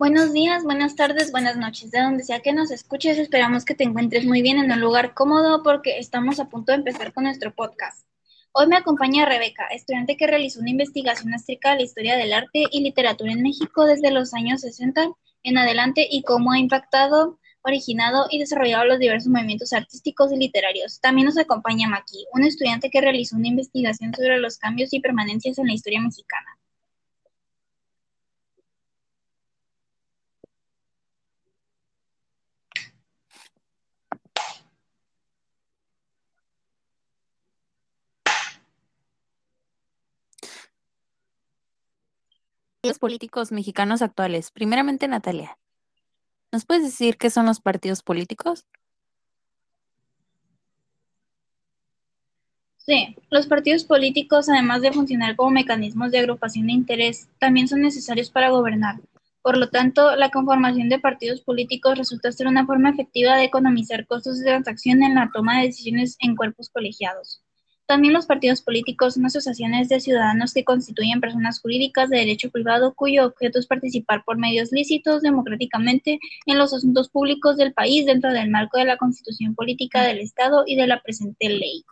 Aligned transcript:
Buenos 0.00 0.32
días, 0.32 0.64
buenas 0.64 0.96
tardes, 0.96 1.30
buenas 1.30 1.58
noches. 1.58 1.90
De 1.90 2.00
donde 2.00 2.24
sea 2.24 2.40
que 2.40 2.54
nos 2.54 2.70
escuches, 2.70 3.18
esperamos 3.18 3.66
que 3.66 3.74
te 3.74 3.84
encuentres 3.84 4.24
muy 4.24 4.40
bien 4.40 4.56
en 4.56 4.72
un 4.72 4.80
lugar 4.80 5.12
cómodo 5.12 5.62
porque 5.62 5.98
estamos 5.98 6.40
a 6.40 6.48
punto 6.48 6.72
de 6.72 6.78
empezar 6.78 7.12
con 7.12 7.24
nuestro 7.24 7.54
podcast. 7.54 8.06
Hoy 8.52 8.66
me 8.66 8.76
acompaña 8.76 9.26
Rebeca, 9.26 9.66
estudiante 9.66 10.16
que 10.16 10.26
realizó 10.26 10.60
una 10.60 10.70
investigación 10.70 11.34
acerca 11.34 11.72
de 11.72 11.76
la 11.76 11.82
historia 11.82 12.16
del 12.16 12.32
arte 12.32 12.64
y 12.70 12.80
literatura 12.80 13.30
en 13.32 13.42
México 13.42 13.84
desde 13.84 14.10
los 14.10 14.32
años 14.32 14.62
60 14.62 15.10
en 15.42 15.58
adelante 15.58 16.08
y 16.10 16.22
cómo 16.22 16.52
ha 16.52 16.58
impactado, 16.58 17.38
originado 17.60 18.26
y 18.30 18.38
desarrollado 18.38 18.86
los 18.86 19.00
diversos 19.00 19.28
movimientos 19.28 19.74
artísticos 19.74 20.32
y 20.32 20.38
literarios. 20.38 20.98
También 21.02 21.26
nos 21.26 21.36
acompaña 21.36 21.90
Maki, 21.90 22.24
un 22.32 22.44
estudiante 22.44 22.88
que 22.88 23.02
realizó 23.02 23.36
una 23.36 23.48
investigación 23.48 24.14
sobre 24.14 24.38
los 24.38 24.56
cambios 24.56 24.94
y 24.94 25.00
permanencias 25.00 25.58
en 25.58 25.66
la 25.66 25.74
historia 25.74 26.00
mexicana. 26.00 26.59
Los 42.82 42.98
políticos 42.98 43.52
mexicanos 43.52 44.00
actuales. 44.00 44.50
Primeramente, 44.50 45.06
Natalia, 45.06 45.58
¿nos 46.50 46.64
puedes 46.64 46.82
decir 46.82 47.18
qué 47.18 47.28
son 47.28 47.44
los 47.44 47.60
partidos 47.60 48.02
políticos? 48.02 48.64
Sí, 52.78 53.14
los 53.28 53.46
partidos 53.46 53.84
políticos, 53.84 54.48
además 54.48 54.80
de 54.80 54.92
funcionar 54.92 55.36
como 55.36 55.50
mecanismos 55.50 56.10
de 56.10 56.20
agrupación 56.20 56.68
de 56.68 56.72
interés, 56.72 57.28
también 57.38 57.68
son 57.68 57.82
necesarios 57.82 58.30
para 58.30 58.48
gobernar. 58.48 58.96
Por 59.42 59.58
lo 59.58 59.68
tanto, 59.68 60.16
la 60.16 60.30
conformación 60.30 60.88
de 60.88 60.98
partidos 60.98 61.42
políticos 61.42 61.98
resulta 61.98 62.32
ser 62.32 62.46
una 62.46 62.64
forma 62.64 62.88
efectiva 62.88 63.36
de 63.36 63.44
economizar 63.44 64.06
costos 64.06 64.38
de 64.38 64.46
transacción 64.46 65.02
en 65.02 65.16
la 65.16 65.30
toma 65.34 65.58
de 65.60 65.66
decisiones 65.66 66.16
en 66.20 66.34
cuerpos 66.34 66.70
colegiados. 66.70 67.42
También 67.90 68.14
los 68.14 68.26
partidos 68.26 68.62
políticos 68.62 69.14
son 69.14 69.26
asociaciones 69.26 69.88
de 69.88 69.98
ciudadanos 69.98 70.54
que 70.54 70.62
constituyen 70.62 71.20
personas 71.20 71.60
jurídicas 71.60 72.08
de 72.08 72.18
derecho 72.18 72.48
privado 72.48 72.94
cuyo 72.94 73.26
objeto 73.26 73.58
es 73.58 73.66
participar 73.66 74.22
por 74.24 74.38
medios 74.38 74.70
lícitos 74.70 75.22
democráticamente 75.22 76.20
en 76.46 76.56
los 76.56 76.72
asuntos 76.72 77.08
públicos 77.08 77.56
del 77.56 77.72
país 77.72 78.06
dentro 78.06 78.32
del 78.32 78.48
marco 78.48 78.78
de 78.78 78.84
la 78.84 78.96
constitución 78.96 79.56
política 79.56 80.02
del 80.02 80.20
Estado 80.20 80.62
y 80.68 80.76
de 80.76 80.86
la 80.86 81.02
presente 81.02 81.48
ley. 81.48 81.84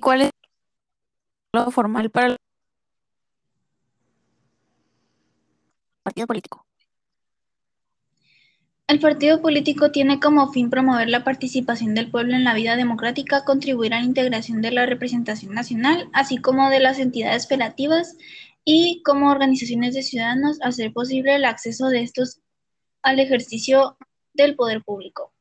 ¿Cuál 0.00 0.22
es 0.22 0.30
lo 1.52 1.72
formal 1.72 2.08
para 2.08 2.28
el 2.28 2.36
partido 6.04 6.28
político? 6.28 6.69
El 8.90 8.98
partido 8.98 9.40
político 9.40 9.92
tiene 9.92 10.18
como 10.18 10.50
fin 10.50 10.68
promover 10.68 11.08
la 11.08 11.22
participación 11.22 11.94
del 11.94 12.10
pueblo 12.10 12.34
en 12.34 12.42
la 12.42 12.54
vida 12.54 12.74
democrática, 12.74 13.44
contribuir 13.44 13.94
a 13.94 14.00
la 14.00 14.04
integración 14.04 14.62
de 14.62 14.72
la 14.72 14.84
representación 14.84 15.54
nacional, 15.54 16.10
así 16.12 16.38
como 16.38 16.68
de 16.70 16.80
las 16.80 16.98
entidades 16.98 17.46
federativas 17.46 18.16
y 18.64 19.00
como 19.04 19.30
organizaciones 19.30 19.94
de 19.94 20.02
ciudadanos, 20.02 20.58
hacer 20.62 20.92
posible 20.92 21.36
el 21.36 21.44
acceso 21.44 21.86
de 21.86 22.02
estos 22.02 22.40
al 23.02 23.20
ejercicio 23.20 23.96
del 24.34 24.56
poder 24.56 24.82
público. 24.82 25.32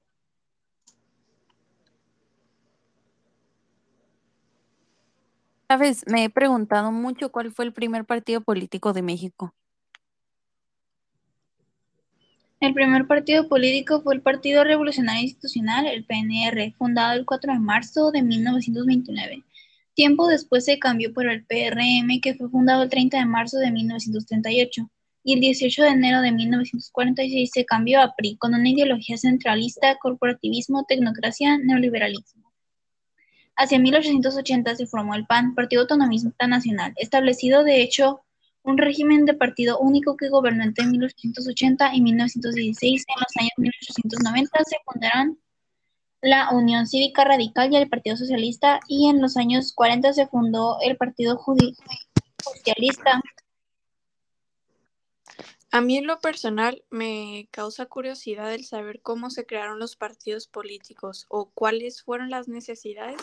Sabes, 5.67 6.03
me 6.05 6.25
he 6.25 6.29
preguntado 6.29 6.91
mucho 6.91 7.31
cuál 7.31 7.51
fue 7.51 7.65
el 7.65 7.73
primer 7.73 8.05
partido 8.05 8.41
político 8.41 8.93
de 8.93 9.01
México. 9.01 9.55
El 12.59 12.73
primer 12.73 13.07
partido 13.07 13.47
político 13.47 14.01
fue 14.01 14.15
el 14.15 14.21
Partido 14.21 14.65
Revolucionario 14.65 15.23
Institucional, 15.23 15.87
el 15.87 16.03
PNR, 16.03 16.73
fundado 16.77 17.13
el 17.13 17.25
4 17.25 17.53
de 17.53 17.59
marzo 17.59 18.11
de 18.11 18.21
1929. 18.21 19.45
Tiempo 19.93 20.27
después 20.27 20.65
se 20.65 20.77
cambió 20.77 21.13
por 21.13 21.29
el 21.29 21.45
PRM, 21.45 22.19
que 22.21 22.35
fue 22.35 22.49
fundado 22.49 22.83
el 22.83 22.89
30 22.89 23.17
de 23.17 23.25
marzo 23.25 23.59
de 23.59 23.71
1938, 23.71 24.91
y 25.23 25.33
el 25.35 25.39
18 25.39 25.83
de 25.83 25.89
enero 25.89 26.21
de 26.21 26.33
1946 26.33 27.49
se 27.53 27.63
cambió 27.63 28.01
a 28.01 28.13
PRI, 28.17 28.35
con 28.35 28.53
una 28.53 28.67
ideología 28.67 29.17
centralista, 29.17 29.95
corporativismo, 29.95 30.83
tecnocracia, 30.83 31.57
neoliberalismo. 31.57 32.51
Hacia 33.55 33.79
1880 33.79 34.75
se 34.75 34.85
formó 34.85 35.15
el 35.15 35.25
PAN, 35.25 35.55
Partido 35.55 35.83
Autonomista 35.83 36.45
Nacional, 36.47 36.91
establecido 36.97 37.63
de 37.63 37.81
hecho 37.81 38.19
un 38.63 38.77
régimen 38.77 39.25
de 39.25 39.33
partido 39.33 39.79
único 39.79 40.17
que 40.17 40.29
gobernó 40.29 40.63
entre 40.63 40.85
1880 40.85 41.95
y 41.95 42.01
1916. 42.01 43.05
En 43.07 43.15
los 43.19 43.37
años 43.37 43.51
1890 43.57 44.59
se 44.65 44.77
fundaron 44.85 45.39
la 46.21 46.49
Unión 46.51 46.85
Cívica 46.87 47.23
Radical 47.23 47.71
y 47.71 47.77
el 47.77 47.89
Partido 47.89 48.17
Socialista 48.17 48.79
y 48.87 49.07
en 49.07 49.21
los 49.21 49.37
años 49.37 49.73
40 49.73 50.13
se 50.13 50.27
fundó 50.27 50.77
el 50.81 50.97
Partido 50.97 51.37
Justicialista. 51.37 53.21
A 55.71 55.81
mí 55.81 55.97
en 55.97 56.07
lo 56.07 56.19
personal 56.19 56.83
me 56.89 57.47
causa 57.51 57.85
curiosidad 57.85 58.53
el 58.53 58.65
saber 58.65 59.01
cómo 59.01 59.29
se 59.29 59.45
crearon 59.45 59.79
los 59.79 59.95
partidos 59.95 60.47
políticos 60.47 61.25
o 61.29 61.51
cuáles 61.51 62.01
fueron 62.01 62.31
las 62.31 62.47
necesidades 62.47 63.21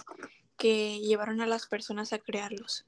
que 0.57 1.01
llevaron 1.01 1.41
a 1.41 1.47
las 1.47 1.67
personas 1.67 2.13
a 2.13 2.19
crearlos. 2.19 2.87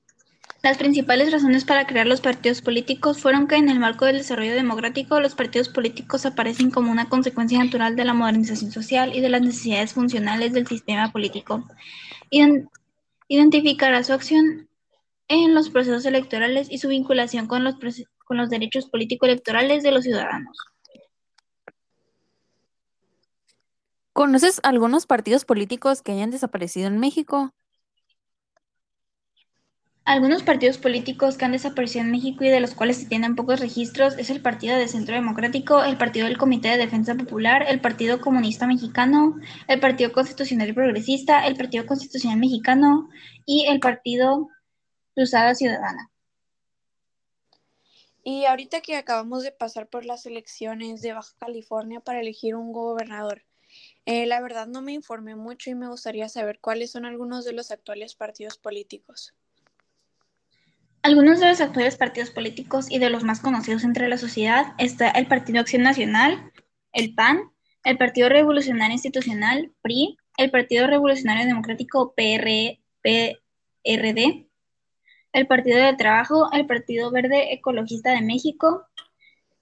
Las 0.62 0.76
principales 0.76 1.31
razones 1.31 1.64
para 1.64 1.86
crear 1.86 2.06
los 2.06 2.20
partidos 2.20 2.62
políticos 2.62 3.20
fueron 3.22 3.47
que 3.47 3.56
en 3.56 3.69
el 3.69 3.78
marco 3.78 4.06
del 4.06 4.19
desarrollo 4.19 4.54
democrático 4.54 5.20
los 5.20 5.34
partidos 5.34 5.69
políticos 5.69 6.26
aparecen 6.26 6.70
como 6.70 6.91
una 6.91 7.09
consecuencia 7.09 7.62
natural 7.62 7.94
de 7.94 8.04
la 8.04 8.12
modernización 8.12 8.72
social 8.72 9.14
y 9.14 9.20
de 9.20 9.28
las 9.28 9.42
necesidades 9.42 9.92
funcionales 9.92 10.53
del 10.53 10.66
sistema 10.66 11.12
político. 11.12 11.64
Identificará 13.28 14.03
su 14.03 14.12
acción 14.14 14.69
en 15.28 15.54
los 15.54 15.70
procesos 15.70 16.06
electorales 16.06 16.69
y 16.70 16.78
su 16.78 16.88
vinculación 16.88 17.47
con 17.47 17.62
los, 17.62 18.50
derechos 18.50 18.88
político-electorales 18.88 19.82
de 19.82 19.92
los 19.92 20.04
ciudadanos. 20.04 20.56
¿Conoces 24.12 24.60
algunos 24.64 25.06
partidos 25.06 25.44
políticos 25.44 26.03
que 26.03 26.12
hayan 26.12 26.31
desaparecido 26.31 26.88
en 26.88 26.98
México? 26.98 27.53
Algunos 30.08 30.42
partidos 30.42 30.78
políticos 30.78 31.36
que 31.36 31.44
han 31.44 31.52
desaparecido 31.52 32.02
en 32.02 32.10
México 32.10 32.42
y 32.42 32.48
de 32.48 32.60
los 32.60 32.74
cuales 32.74 32.96
se 32.96 33.04
tienen 33.04 33.36
pocos 33.36 33.60
registros 33.60 34.16
es 34.16 34.30
el 34.30 34.41
Partido 34.41 34.74
de 34.74 34.88
Centro 34.88 35.14
Democrático, 35.14 35.84
el 35.84 35.98
Partido 35.98 36.26
del 36.26 36.38
Comité 36.38 36.69
de 36.69 36.78
Defensa 36.78 37.14
Popular, 37.14 37.66
el 37.69 37.82
Partido 37.82 38.19
Comunista 38.19 38.66
Mexicano, 38.66 39.38
el 39.66 39.80
Partido 39.80 40.10
Constitucional 40.10 40.72
Progresista, 40.72 41.46
el 41.46 41.56
Partido 41.56 41.84
Constitucional 41.84 42.38
Mexicano 42.38 43.10
y 43.44 43.66
el 43.66 43.80
Partido 43.80 44.48
Cruzada 45.14 45.54
Ciudadana. 45.54 46.10
Y 48.25 48.46
ahorita 48.46 48.80
que 48.80 48.96
acabamos 48.96 49.42
de 49.42 49.52
pasar 49.52 49.90
por 49.90 50.06
las 50.06 50.25
elecciones 50.25 51.02
de 51.02 51.12
Baja 51.12 51.34
California 51.38 52.00
para 52.00 52.20
elegir 52.20 52.54
un 52.54 52.72
gobernador, 52.72 53.44
eh, 54.06 54.25
la 54.25 54.40
verdad 54.40 54.69
no 54.69 54.80
me 54.80 54.94
informé 54.94 55.36
mucho 55.36 55.69
y 55.69 55.75
me 55.75 55.88
gustaría 55.88 56.30
saber 56.30 56.60
cuáles 56.60 56.92
son 56.92 57.04
algunos 57.04 57.44
de 57.44 57.52
los 57.52 57.70
actuales 57.70 58.14
partidos 58.14 58.56
políticos. 58.56 59.34
Algunos 61.08 61.41
de 61.41 61.48
los 61.48 61.62
actuales 61.62 61.96
partidos 61.96 62.30
políticos 62.30 62.91
y 62.91 62.98
de 62.98 63.08
los 63.08 63.24
más 63.24 63.41
conocidos 63.41 63.82
entre 63.82 64.10
la 64.10 64.19
sociedad 64.19 64.74
está 64.76 65.08
el 65.08 65.26
Partido 65.26 65.60
Acción 65.60 65.82
Nacional, 65.82 66.52
el 66.92 67.14
PAN, 67.14 67.50
el 67.82 67.96
Partido 67.96 68.28
Revolucionario 68.28 68.92
Institucional, 68.92 69.72
PRI, 69.80 70.19
el 70.36 70.50
Partido 70.50 70.86
Revolucionario 70.86 71.46
Democrático, 71.46 72.12
PRD, 72.14 72.78
el 75.32 75.46
Partido 75.46 75.78
del 75.78 75.96
Trabajo, 75.96 76.52
el 76.52 76.66
Partido 76.66 77.10
Verde 77.10 77.54
Ecologista 77.54 78.12
de 78.12 78.20
México, 78.20 78.87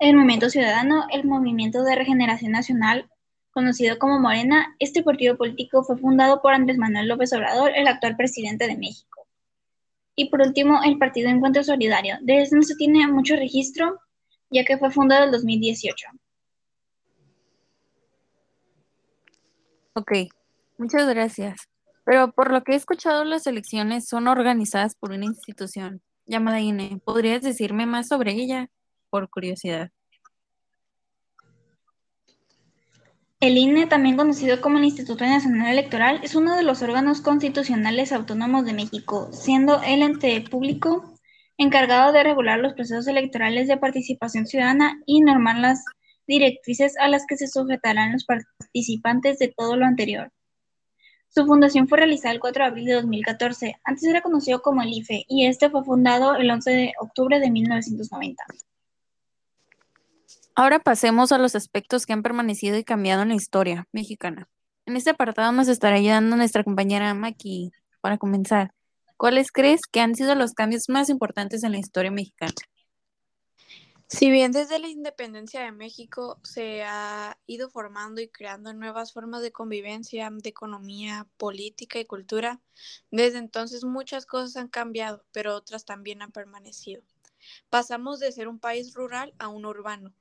el 0.01 0.17
Movimiento 0.17 0.51
Ciudadano, 0.51 1.07
el 1.13 1.27
Movimiento 1.27 1.85
de 1.85 1.95
Regeneración 1.95 2.51
Nacional, 2.51 3.09
conocido 3.53 4.01
como 4.01 4.19
Morena. 4.19 4.75
Este 4.81 5.05
partido 5.05 5.37
político 5.37 5.85
fue 5.85 5.97
fundado 5.97 6.43
por 6.43 6.55
Andrés 6.55 6.77
Manuel 6.77 7.07
López 7.07 7.33
Obrador, 7.33 7.71
el 7.77 7.87
actual 7.87 8.17
presidente 8.17 8.67
de 8.67 8.77
México. 8.77 9.26
Y 10.17 10.31
por 10.31 10.41
último, 10.41 10.81
el 10.83 10.99
Partido 10.99 11.29
Encuentro 11.29 11.63
Solidario. 11.63 12.17
De 12.23 12.41
este 12.41 12.57
no 12.57 12.63
se 12.63 12.75
tiene 12.75 13.07
mucho 13.07 13.37
registro, 13.37 14.01
ya 14.51 14.65
que 14.65 14.79
fue 14.79 14.91
fundado 14.91 15.27
en 15.27 15.33
2018. 15.33 16.07
Ok, 19.93 20.13
muchas 20.79 21.09
gracias. 21.09 21.69
Pero 22.05 22.33
por 22.33 22.51
lo 22.51 22.63
que 22.63 22.73
he 22.73 22.77
escuchado, 22.77 23.25
las 23.25 23.47
elecciones 23.47 24.09
son 24.09 24.27
organizadas 24.29 24.95
por 24.95 25.13
una 25.13 25.27
institución 25.27 26.03
llamada 26.25 26.61
INE. 26.61 26.99
¿Podrías 27.05 27.43
decirme 27.43 27.85
más 27.85 28.09
sobre 28.09 28.33
ella, 28.33 28.69
por 29.11 29.29
curiosidad? 29.29 29.91
El 33.39 33.59
INE, 33.59 33.87
también 33.87 34.17
conocido 34.17 34.63
como 34.63 34.79
el 34.79 34.85
Instituto 34.85 35.27
Nacional 35.27 35.71
Electoral, 35.71 36.21
es 36.23 36.35
uno 36.35 36.57
de 36.57 36.63
los 36.63 36.81
órganos 36.81 37.21
constitucionales 37.21 38.11
autónomos 38.13 38.65
de 38.65 38.73
México, 38.73 39.29
siendo 39.31 39.83
el 39.83 40.01
ente 40.01 40.41
público 40.41 41.13
encargado 41.59 42.13
de 42.13 42.23
regular 42.23 42.59
los 42.59 42.73
procesos 42.73 43.07
electorales 43.09 43.69
de 43.69 43.77
participación 43.77 44.47
ciudadana 44.47 45.03
y 45.05 45.21
normar 45.21 45.59
las 45.59 45.85
directrices 46.27 46.97
a 46.99 47.09
las 47.09 47.27
que 47.27 47.37
se 47.37 47.47
sujetarán 47.47 48.13
los 48.13 48.25
participantes 48.25 49.39
de 49.39 49.53
todo 49.55 49.77
lo 49.77 49.85
anterior. 49.85 50.33
Su 51.29 51.45
fundación 51.45 51.89
fue 51.89 51.99
realizada 51.99 52.33
el 52.33 52.41
4 52.41 52.65
de 52.65 52.69
abril 52.71 52.85
de 52.87 52.95
2014. 52.95 53.77
Antes 53.85 54.05
era 54.05 54.23
conocido 54.23 54.63
como 54.63 54.81
el 54.81 54.95
IFE 54.95 55.27
y 55.29 55.45
este 55.45 55.69
fue 55.69 55.85
fundado 55.85 56.37
el 56.37 56.51
11 56.51 56.71
de 56.71 56.93
octubre 56.99 57.39
de 57.39 57.51
1990. 57.51 58.45
Ahora 60.59 60.79
pasemos 60.79 61.33
a 61.33 61.39
los 61.39 61.55
aspectos 61.55 62.07
que 62.07 62.15
han 62.15 62.23
permanecido 62.23 62.79
y 62.79 62.85
cambiado 62.85 63.21
en 63.21 63.29
la 63.29 63.35
historia 63.35 63.87
mexicana. 63.93 64.49
En 64.87 64.97
este 64.97 65.11
apartado 65.11 65.53
nos 65.53 65.69
estará 65.69 65.97
ayudando 65.97 66.35
nuestra 66.35 66.65
compañera 66.65 67.13
Maki. 67.13 67.73
Para 68.01 68.17
comenzar, 68.17 68.73
¿cuáles 69.19 69.53
crees 69.53 69.83
que 69.83 70.01
han 70.01 70.15
sido 70.15 70.35
los 70.35 70.55
cambios 70.55 70.89
más 70.89 71.11
importantes 71.11 71.63
en 71.63 71.73
la 71.73 71.79
historia 71.79 72.11
mexicana? 72.11 72.55
Si 74.09 74.31
bien 74.31 74.51
desde 74.51 74.79
la 74.79 74.89
independencia 74.89 75.61
de 75.61 75.73
México 75.73 76.41
se 76.43 76.85
ha 76.85 77.37
ido 77.47 77.69
formando 77.69 78.23
y 78.23 78.29
creando 78.29 78.73
nuevas 78.73 79.13
formas 79.13 79.43
de 79.43 79.53
convivencia, 79.53 80.31
de 80.33 80.49
economía, 80.49 81.27
política 81.37 81.99
y 81.99 82.07
cultura, 82.07 82.63
desde 83.11 83.37
entonces 83.37 83.85
muchas 83.85 84.25
cosas 84.25 84.57
han 84.57 84.69
cambiado, 84.69 85.23
pero 85.33 85.55
otras 85.55 85.85
también 85.85 86.23
han 86.23 86.33
permanecido. 86.33 87.03
Pasamos 87.69 88.21
de 88.21 88.33
ser 88.33 88.49
un 88.49 88.59
país 88.59 88.95
rural 88.95 89.35
a 89.39 89.49
un 89.49 89.67
urbano, 89.67 90.15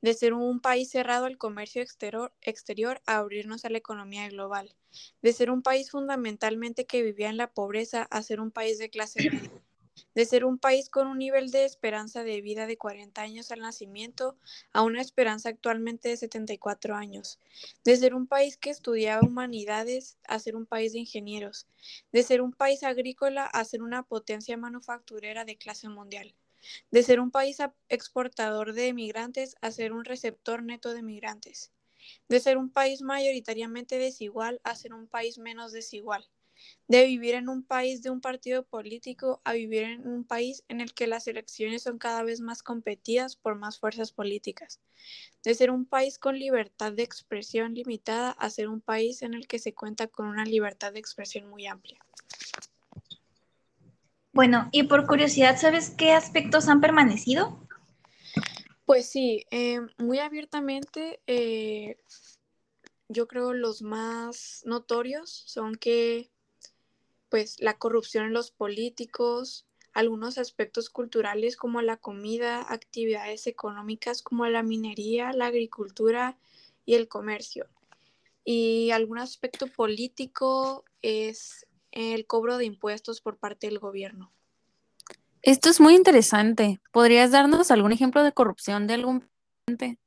de 0.00 0.14
ser 0.14 0.34
un 0.34 0.60
país 0.60 0.90
cerrado 0.90 1.26
al 1.26 1.38
comercio 1.38 1.82
exterior, 1.82 2.32
exterior 2.42 3.00
a 3.06 3.18
abrirnos 3.18 3.64
a 3.64 3.70
la 3.70 3.78
economía 3.78 4.28
global, 4.28 4.74
de 5.22 5.32
ser 5.32 5.50
un 5.50 5.62
país 5.62 5.90
fundamentalmente 5.90 6.86
que 6.86 7.02
vivía 7.02 7.28
en 7.28 7.36
la 7.36 7.50
pobreza 7.52 8.02
a 8.10 8.22
ser 8.22 8.40
un 8.40 8.50
país 8.50 8.78
de 8.78 8.90
clase 8.90 9.30
media 9.30 9.50
de 10.14 10.24
ser 10.24 10.44
un 10.44 10.58
país 10.58 10.90
con 10.90 11.06
un 11.06 11.18
nivel 11.18 11.50
de 11.50 11.64
esperanza 11.64 12.24
de 12.24 12.40
vida 12.40 12.66
de 12.66 12.76
40 12.76 13.20
años 13.20 13.50
al 13.50 13.60
nacimiento 13.60 14.36
a 14.72 14.82
una 14.82 15.00
esperanza 15.00 15.48
actualmente 15.48 16.08
de 16.08 16.16
74 16.16 16.94
años, 16.94 17.38
de 17.84 17.96
ser 17.96 18.14
un 18.14 18.26
país 18.26 18.56
que 18.56 18.70
estudiaba 18.70 19.26
humanidades 19.26 20.18
a 20.26 20.38
ser 20.38 20.56
un 20.56 20.66
país 20.66 20.92
de 20.92 21.00
ingenieros, 21.00 21.66
de 22.12 22.22
ser 22.22 22.40
un 22.40 22.52
país 22.52 22.82
agrícola 22.82 23.46
a 23.46 23.64
ser 23.64 23.82
una 23.82 24.02
potencia 24.02 24.56
manufacturera 24.56 25.44
de 25.44 25.56
clase 25.56 25.88
mundial, 25.88 26.34
de 26.90 27.02
ser 27.02 27.20
un 27.20 27.30
país 27.30 27.58
exportador 27.88 28.72
de 28.72 28.88
emigrantes 28.88 29.56
a 29.60 29.70
ser 29.70 29.92
un 29.92 30.04
receptor 30.04 30.62
neto 30.62 30.94
de 30.94 31.02
migrantes, 31.02 31.72
de 32.28 32.40
ser 32.40 32.56
un 32.56 32.70
país 32.70 33.02
mayoritariamente 33.02 33.98
desigual 33.98 34.60
a 34.64 34.74
ser 34.74 34.94
un 34.94 35.06
país 35.06 35.38
menos 35.38 35.72
desigual 35.72 36.28
de 36.88 37.04
vivir 37.04 37.34
en 37.34 37.48
un 37.48 37.62
país 37.62 38.02
de 38.02 38.10
un 38.10 38.20
partido 38.20 38.64
político 38.64 39.40
a 39.44 39.52
vivir 39.52 39.82
en 39.84 40.06
un 40.06 40.24
país 40.24 40.64
en 40.68 40.80
el 40.80 40.94
que 40.94 41.06
las 41.06 41.26
elecciones 41.26 41.82
son 41.82 41.98
cada 41.98 42.22
vez 42.22 42.40
más 42.40 42.62
competidas 42.62 43.36
por 43.36 43.56
más 43.56 43.78
fuerzas 43.78 44.12
políticas, 44.12 44.80
de 45.44 45.54
ser 45.54 45.70
un 45.70 45.84
país 45.84 46.18
con 46.18 46.38
libertad 46.38 46.92
de 46.92 47.02
expresión 47.02 47.74
limitada 47.74 48.30
a 48.30 48.50
ser 48.50 48.68
un 48.68 48.80
país 48.80 49.22
en 49.22 49.34
el 49.34 49.46
que 49.46 49.58
se 49.58 49.74
cuenta 49.74 50.06
con 50.08 50.26
una 50.26 50.44
libertad 50.44 50.92
de 50.92 51.00
expresión 51.00 51.48
muy 51.48 51.66
amplia. 51.66 51.98
Bueno, 54.38 54.68
y 54.70 54.84
por 54.84 55.04
curiosidad, 55.08 55.58
¿sabes 55.58 55.90
qué 55.90 56.12
aspectos 56.12 56.68
han 56.68 56.80
permanecido? 56.80 57.58
Pues 58.86 59.08
sí, 59.08 59.44
eh, 59.50 59.80
muy 59.96 60.20
abiertamente, 60.20 61.18
eh, 61.26 61.96
yo 63.08 63.26
creo 63.26 63.52
los 63.52 63.82
más 63.82 64.62
notorios 64.64 65.28
son 65.28 65.74
que 65.74 66.30
pues 67.28 67.56
la 67.58 67.78
corrupción 67.78 68.26
en 68.26 68.32
los 68.32 68.52
políticos, 68.52 69.66
algunos 69.92 70.38
aspectos 70.38 70.88
culturales 70.88 71.56
como 71.56 71.82
la 71.82 71.96
comida, 71.96 72.64
actividades 72.72 73.48
económicas 73.48 74.22
como 74.22 74.46
la 74.46 74.62
minería, 74.62 75.32
la 75.32 75.46
agricultura 75.46 76.38
y 76.86 76.94
el 76.94 77.08
comercio. 77.08 77.66
Y 78.44 78.92
algún 78.92 79.18
aspecto 79.18 79.66
político 79.66 80.84
es 81.02 81.66
el 81.98 82.26
cobro 82.26 82.58
de 82.58 82.64
impuestos 82.64 83.20
por 83.20 83.38
parte 83.38 83.66
del 83.66 83.78
gobierno. 83.78 84.32
Esto 85.42 85.68
es 85.68 85.80
muy 85.80 85.94
interesante. 85.94 86.80
¿Podrías 86.92 87.30
darnos 87.30 87.70
algún 87.70 87.92
ejemplo 87.92 88.22
de 88.22 88.32
corrupción 88.32 88.86
de 88.86 88.94
algún 88.94 89.20
presidente? 89.66 89.98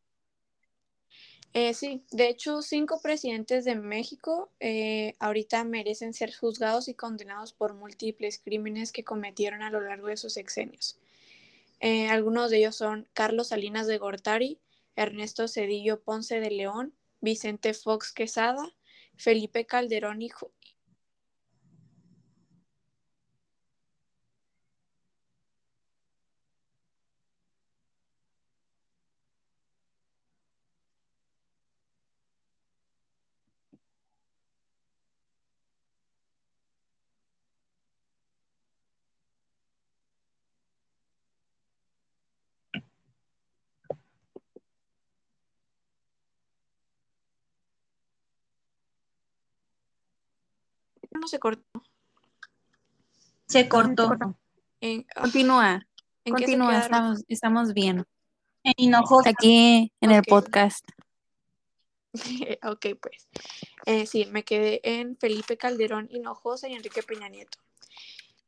Eh, 1.54 1.74
sí, 1.74 2.06
de 2.12 2.30
hecho, 2.30 2.62
cinco 2.62 3.02
presidentes 3.02 3.66
de 3.66 3.76
México 3.76 4.52
eh, 4.62 5.16
ahorita 5.20 5.66
merecen 5.66 6.14
ser 6.14 6.34
juzgados 6.34 6.88
y 6.88 6.94
condenados 6.94 7.52
por 7.52 7.74
múltiples 7.74 8.40
crímenes 8.40 8.94
que 8.94 9.04
cometieron 9.04 9.62
a 9.62 9.70
lo 9.70 9.82
largo 9.82 10.08
de 10.08 10.16
sus 10.16 10.34
sexenios. 10.34 10.98
Eh, 11.82 12.08
algunos 12.08 12.52
de 12.52 12.60
ellos 12.60 12.76
son 12.78 13.08
Carlos 13.14 13.50
Salinas 13.50 13.88
de 13.88 13.98
Gortari, 13.98 14.60
Ernesto 14.96 15.48
Cedillo 15.48 16.02
Ponce 16.02 16.40
de 16.40 16.52
León, 16.52 16.94
Vicente 17.20 17.74
Fox 17.74 18.14
Quesada, 18.14 18.74
Felipe 19.18 19.66
Calderón 19.66 20.22
y, 20.22 20.30
no 51.22 51.28
se 51.28 51.40
cortó. 51.40 51.64
Se 53.48 53.70
cortó. 53.70 54.36
En- 54.82 55.06
ah, 55.16 55.22
Continúa, 55.22 55.88
¿en 56.26 56.36
qué 56.36 56.46
se 56.48 56.58
continúa, 56.58 56.80
estamos, 56.80 57.24
estamos 57.28 57.74
bien. 57.74 58.04
En 58.64 58.74
Hinojosa. 58.76 59.30
Aquí 59.30 59.92
en 60.02 60.12
el 60.12 60.24
podcast. 60.24 60.86
ok, 62.64 62.86
pues. 63.02 63.28
Eh, 63.86 64.06
sí, 64.06 64.26
me 64.26 64.44
quedé 64.44 64.82
en 64.84 65.16
Felipe 65.18 65.58
Calderón 65.58 66.08
Hinojosa 66.12 66.68
y 66.68 66.74
Enrique 66.74 67.04
Peña 67.04 67.30
Nieto. 67.30 67.60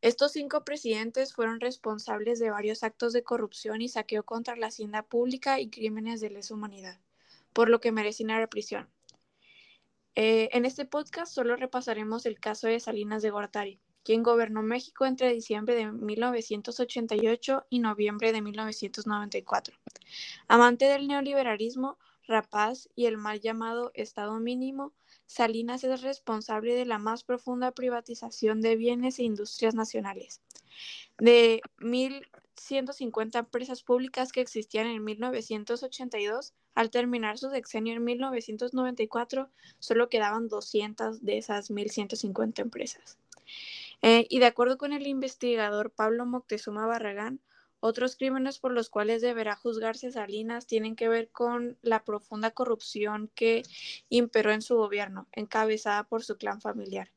Estos 0.02 0.34
cinco 0.34 0.66
presidentes 0.66 1.34
fueron 1.34 1.62
responsables 1.62 2.40
de 2.40 2.50
varios 2.50 2.84
actos 2.84 3.14
de 3.14 3.24
corrupción 3.24 3.82
y 3.82 3.88
saqueo 3.88 4.24
contra 4.24 4.56
la 4.56 4.68
hacienda 4.68 5.04
pública 5.04 5.60
y 5.62 5.70
crímenes 5.70 6.20
de 6.20 6.30
lesa 6.30 6.54
humanidad, 6.54 7.00
por 7.54 7.70
lo 7.70 7.80
que 7.80 7.94
merecen 7.94 8.28
la 8.28 8.48
prisión. 8.48 8.90
Eh, 10.16 10.50
en 10.52 10.66
este 10.66 10.86
podcast 10.86 11.34
solo 11.34 11.56
repasaremos 11.56 12.26
el 12.26 12.40
caso 12.40 12.68
de 12.68 12.80
Salinas 12.80 13.24
de 13.24 13.32
Gortari, 13.32 13.80
quien 14.04 14.22
gobernó 14.22 14.62
México 14.62 15.06
entre 15.06 15.34
diciembre 15.34 15.76
de 15.76 15.92
1988 15.92 17.66
y 17.70 17.80
noviembre 17.80 18.32
de 18.32 18.42
1994. 18.42 19.76
Amante 20.48 20.86
del 20.86 21.08
neoliberalismo, 21.08 21.98
rapaz 22.28 22.90
y 22.96 23.08
el 23.08 23.18
mal 23.18 23.40
llamado 23.40 23.92
Estado 23.96 24.40
mínimo, 24.40 24.94
Salinas 25.26 25.84
es 25.84 26.02
responsable 26.02 26.76
de 26.76 26.86
la 26.86 27.00
más 27.00 27.24
profunda 27.24 27.72
privatización 27.72 28.62
de 28.62 28.76
bienes 28.76 29.18
e 29.18 29.24
industrias 29.24 29.74
nacionales. 29.74 30.42
De 31.18 31.62
1.150 32.56 33.40
empresas 33.40 33.84
públicas 33.84 34.32
que 34.32 34.42
existían 34.42 34.88
en 34.88 35.04
1982, 35.04 36.54
al 36.76 36.90
terminar 36.90 37.38
su 37.38 37.50
sexenio 37.50 37.94
en 37.94 38.04
1994, 38.04 39.50
solo 39.80 40.10
quedaban 40.10 40.48
200 40.48 41.24
de 41.24 41.38
esas 41.38 41.72
1.150 41.72 42.60
empresas. 42.60 43.18
Eh, 44.02 44.28
y 44.30 44.40
de 44.40 44.46
acuerdo 44.46 44.78
con 44.78 44.94
el 44.94 45.08
investigador 45.08 45.92
Pablo 45.92 46.26
Moctezuma 46.26 46.86
Barragán, 46.86 47.40
otros 47.80 48.16
crímenes 48.16 48.60
por 48.60 48.72
los 48.72 48.90
cuales 48.90 49.22
deberá 49.22 49.58
juzgarse 49.58 50.12
Salinas 50.12 50.68
tienen 50.68 50.96
que 50.96 51.10
ver 51.10 51.30
con 51.30 51.78
la 51.82 52.06
profunda 52.06 52.52
corrupción 52.52 53.30
que 53.36 53.64
imperó 54.08 54.52
en 54.52 54.62
su 54.62 54.78
gobierno, 54.78 55.28
encabezada 55.34 56.04
por 56.06 56.24
su 56.24 56.38
clan 56.38 56.62
familiar. 56.62 57.12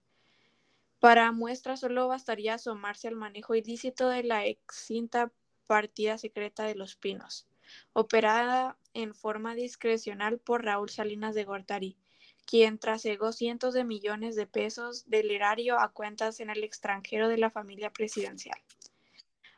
Para 1.07 1.31
muestra 1.31 1.77
solo 1.77 2.09
bastaría 2.09 2.55
asomarse 2.55 3.07
al 3.07 3.15
manejo 3.15 3.55
ilícito 3.55 4.09
de 4.09 4.25
la 4.25 4.45
extinta 4.45 5.31
partida 5.69 6.19
secreta 6.19 6.65
de 6.65 6.75
los 6.75 6.97
Pinos, 6.97 7.47
operada 7.93 8.77
en 8.93 9.15
forma 9.15 9.55
discrecional 9.55 10.41
por 10.41 10.65
Raúl 10.65 10.91
Salinas 10.91 11.37
de 11.37 11.45
Gortari, 11.45 11.97
quien 12.45 12.81
trasegó 12.81 13.31
cientos 13.31 13.73
de 13.73 13.85
millones 13.85 14.35
de 14.35 14.49
pesos 14.49 15.09
del 15.09 15.31
erario 15.31 15.79
a 15.79 15.93
cuentas 15.93 16.41
en 16.41 16.51
el 16.51 16.65
extranjero 16.65 17.29
de 17.29 17.39
la 17.39 17.51
familia 17.51 17.93
presidencial. 17.93 18.59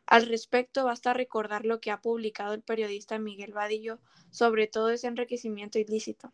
Al 0.05 0.27
respecto, 0.27 0.85
basta 0.85 1.15
recordar 1.15 1.65
lo 1.65 1.81
que 1.81 1.91
ha 1.91 2.03
publicado 2.03 2.53
el 2.53 2.61
periodista 2.61 3.19
Miguel 3.19 3.55
Vadillo 3.55 4.01
sobre 4.31 4.67
todo 4.67 4.91
ese 4.91 5.07
enriquecimiento 5.07 5.79
ilícito. 5.79 6.31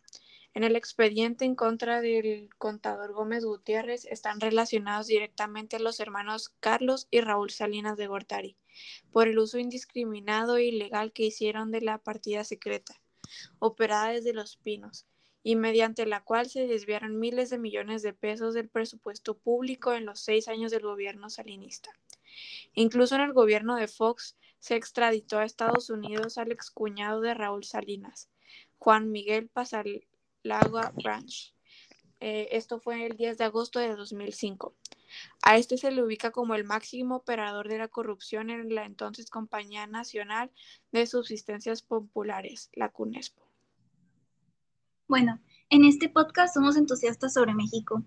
En 0.55 0.63
el 0.63 0.77
expediente 0.77 1.43
en 1.43 1.53
contra 1.53 1.99
del 1.99 2.49
contador 2.57 3.11
Gómez 3.11 3.43
Gutiérrez 3.43 4.05
están 4.05 4.39
relacionados 4.39 5.07
directamente 5.07 5.79
los 5.79 5.99
hermanos 5.99 6.55
Carlos 6.61 7.09
y 7.11 7.19
Raúl 7.19 7.49
Salinas 7.49 7.97
de 7.97 8.07
Gortari, 8.07 8.55
por 9.11 9.27
el 9.27 9.37
uso 9.37 9.59
indiscriminado 9.59 10.55
e 10.55 10.63
ilegal 10.63 11.11
que 11.11 11.23
hicieron 11.23 11.71
de 11.71 11.81
la 11.81 11.97
partida 11.97 12.45
secreta, 12.45 13.01
operada 13.59 14.11
desde 14.13 14.31
Los 14.31 14.55
Pinos, 14.55 15.05
y 15.43 15.57
mediante 15.57 16.05
la 16.05 16.23
cual 16.23 16.49
se 16.49 16.67
desviaron 16.67 17.19
miles 17.19 17.49
de 17.49 17.57
millones 17.57 18.01
de 18.01 18.13
pesos 18.13 18.53
del 18.53 18.69
presupuesto 18.69 19.37
público 19.37 19.91
en 19.91 20.05
los 20.05 20.21
seis 20.21 20.47
años 20.47 20.71
del 20.71 20.83
gobierno 20.83 21.29
salinista. 21.29 21.89
Incluso 22.73 23.15
en 23.15 23.21
el 23.21 23.33
gobierno 23.33 23.75
de 23.75 23.89
Fox 23.89 24.37
se 24.59 24.77
extraditó 24.77 25.37
a 25.37 25.43
Estados 25.43 25.89
Unidos 25.89 26.37
al 26.37 26.53
excuñado 26.53 27.19
de 27.19 27.33
Raúl 27.33 27.65
Salinas, 27.65 28.29
Juan 28.77 29.11
Miguel 29.11 29.49
Pasalagua 30.45 30.93
Branch. 31.03 31.53
Eh, 32.19 32.49
esto 32.51 32.79
fue 32.79 33.05
el 33.05 33.17
10 33.17 33.37
de 33.37 33.43
agosto 33.43 33.79
de 33.79 33.95
2005. 33.95 34.75
A 35.43 35.57
este 35.57 35.77
se 35.77 35.91
le 35.91 36.03
ubica 36.03 36.31
como 36.31 36.55
el 36.55 36.63
máximo 36.63 37.17
operador 37.17 37.67
de 37.67 37.79
la 37.79 37.87
corrupción 37.87 38.49
en 38.49 38.73
la 38.73 38.85
entonces 38.85 39.29
Compañía 39.29 39.87
Nacional 39.87 40.51
de 40.91 41.07
Subsistencias 41.07 41.81
Populares, 41.81 42.69
la 42.73 42.89
CUNESPO. 42.89 43.41
Bueno, 45.07 45.39
en 45.69 45.85
este 45.85 46.09
podcast 46.09 46.53
somos 46.53 46.77
entusiastas 46.77 47.33
sobre 47.33 47.53
México. 47.53 48.03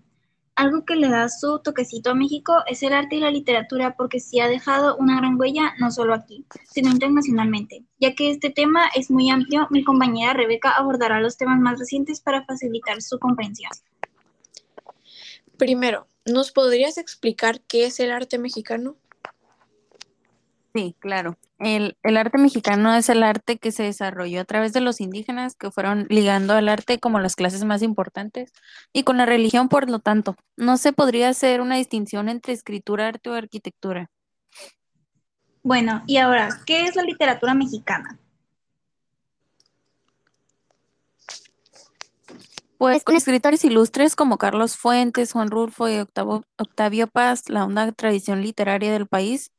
Algo 0.59 0.83
que 0.83 0.97
le 0.97 1.07
da 1.07 1.29
su 1.29 1.59
toquecito 1.59 2.11
a 2.11 2.15
México 2.15 2.53
es 2.67 2.83
el 2.83 2.91
arte 2.91 3.15
y 3.15 3.21
la 3.21 3.31
literatura 3.31 3.95
porque 3.95 4.19
sí 4.19 4.41
ha 4.41 4.49
dejado 4.49 4.97
una 4.97 5.15
gran 5.15 5.39
huella 5.39 5.73
no 5.79 5.89
solo 5.89 6.13
aquí, 6.13 6.43
sino 6.69 6.89
internacionalmente. 6.89 7.85
Ya 7.97 8.13
que 8.13 8.29
este 8.29 8.49
tema 8.49 8.89
es 8.93 9.09
muy 9.09 9.29
amplio, 9.29 9.67
mi 9.69 9.85
compañera 9.85 10.33
Rebeca 10.33 10.71
abordará 10.71 11.21
los 11.21 11.37
temas 11.37 11.61
más 11.61 11.79
recientes 11.79 12.19
para 12.19 12.43
facilitar 12.43 13.01
su 13.01 13.19
comprensión. 13.19 13.71
Primero, 15.55 16.07
¿nos 16.25 16.51
podrías 16.51 16.97
explicar 16.97 17.61
qué 17.61 17.85
es 17.85 18.01
el 18.01 18.11
arte 18.11 18.37
mexicano? 18.37 18.97
Sí, 20.73 20.95
claro. 20.99 21.37
El, 21.57 21.97
el, 22.03 22.15
arte 22.15 22.37
mexicano 22.37 22.93
es 22.95 23.09
el 23.09 23.23
arte 23.23 23.57
que 23.57 23.71
se 23.71 23.83
desarrolló 23.83 24.41
a 24.41 24.45
través 24.45 24.71
de 24.71 24.81
los 24.81 25.01
indígenas 25.01 25.55
que 25.55 25.71
fueron 25.71 26.05
ligando 26.09 26.53
al 26.53 26.69
arte 26.69 26.99
como 26.99 27.19
las 27.19 27.35
clases 27.35 27.63
más 27.65 27.81
importantes 27.81 28.53
y 28.93 29.03
con 29.03 29.17
la 29.17 29.25
religión, 29.25 29.67
por 29.67 29.89
lo 29.89 29.99
tanto, 29.99 30.35
no 30.57 30.77
se 30.77 30.93
podría 30.93 31.29
hacer 31.29 31.59
una 31.61 31.75
distinción 31.75 32.29
entre 32.29 32.53
escritura, 32.53 33.07
arte 33.07 33.29
o 33.29 33.33
arquitectura. 33.33 34.09
Bueno, 35.63 36.03
y 36.05 36.17
ahora, 36.17 36.49
¿qué 36.65 36.85
es 36.85 36.95
la 36.95 37.03
literatura 37.03 37.53
mexicana? 37.53 38.17
Pues 42.77 43.03
con 43.03 43.15
escritores 43.15 43.65
ilustres 43.65 44.15
como 44.15 44.37
Carlos 44.37 44.77
Fuentes, 44.77 45.33
Juan 45.33 45.49
Rulfo 45.49 45.89
y 45.89 45.97
Octavio, 45.97 46.45
Octavio 46.57 47.07
Paz, 47.07 47.49
la 47.49 47.65
honda 47.65 47.91
tradición 47.91 48.41
literaria 48.41 48.93
del 48.93 49.07
país 49.07 49.51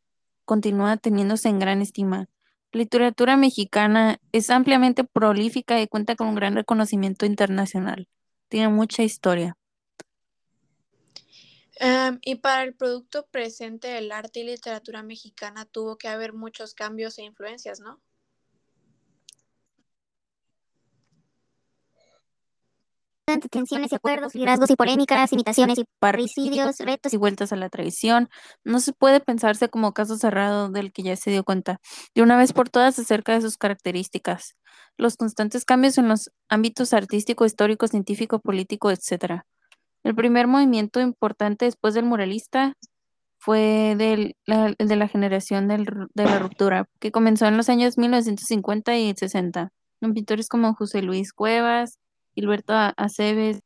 continúa 0.51 0.97
teniéndose 0.97 1.49
en 1.49 1.61
gran 1.61 1.81
estima. 1.81 2.29
La 2.73 2.79
literatura 2.79 3.37
mexicana 3.37 4.19
es 4.33 4.51
ampliamente 4.51 5.05
prolífica 5.05 5.81
y 5.81 5.87
cuenta 5.87 6.17
con 6.17 6.27
un 6.27 6.35
gran 6.35 6.57
reconocimiento 6.57 7.25
internacional. 7.25 8.09
Tiene 8.49 8.69
mucha 8.69 9.05
historia. 9.05 9.57
Um, 11.81 12.19
y 12.23 12.35
para 12.35 12.65
el 12.65 12.75
producto 12.75 13.29
presente, 13.31 13.97
el 13.97 14.11
arte 14.11 14.41
y 14.41 14.45
literatura 14.45 15.05
mexicana 15.05 15.67
tuvo 15.67 15.97
que 15.97 16.09
haber 16.09 16.33
muchos 16.33 16.75
cambios 16.75 17.19
e 17.19 17.23
influencias, 17.23 17.79
¿no? 17.79 18.01
Tensiones 23.39 23.93
y 23.93 23.95
acuerdos, 23.95 24.35
liderazgos 24.35 24.71
y 24.71 24.77
polémicas, 24.77 25.33
imitaciones 25.33 25.79
y 25.79 25.85
parricidios, 25.99 26.79
retos 26.79 27.13
y 27.13 27.17
vueltas 27.17 27.53
a 27.53 27.57
la 27.57 27.69
tradición. 27.69 28.29
No 28.65 28.81
se 28.81 28.93
puede 28.93 29.21
pensarse 29.21 29.69
como 29.69 29.93
caso 29.93 30.17
cerrado 30.17 30.69
del 30.69 30.93
que 30.93 31.03
ya 31.03 31.17
se 31.17 31.31
dio 31.31 31.45
cuenta 31.45 31.81
de 32.15 32.23
una 32.23 32.37
vez 32.37 32.53
por 32.53 32.69
todas 32.69 32.99
acerca 32.99 33.33
de 33.33 33.41
sus 33.41 33.57
características, 33.57 34.57
los 34.97 35.17
constantes 35.17 35.65
cambios 35.65 35.99
en 35.99 36.09
los 36.09 36.31
ámbitos 36.49 36.93
artístico, 36.93 37.45
histórico, 37.45 37.87
científico, 37.87 38.41
político, 38.41 38.91
etc. 38.91 39.43
El 40.03 40.15
primer 40.15 40.47
movimiento 40.47 41.01
importante 41.01 41.67
después 41.67 41.95
del 41.95 42.05
muralista 42.05 42.75
fue 43.39 43.95
del, 43.97 44.37
el 44.47 44.89
de 44.89 44.97
la 44.97 45.09
generación 45.09 45.67
de 45.69 46.25
la 46.25 46.39
ruptura, 46.39 46.87
que 47.01 47.11
comenzó 47.11 47.47
en 47.47 47.57
los 47.57 47.71
años 47.71 47.97
1950 47.97 48.97
y 48.99 49.15
60, 49.15 49.73
con 50.01 50.13
pintores 50.13 50.49
como 50.49 50.75
José 50.75 51.01
Luis 51.01 51.33
Cuevas, 51.33 51.99
Gilberto 52.35 52.73
Aceves. 52.97 53.61